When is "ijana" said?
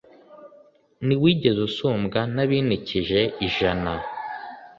3.47-3.91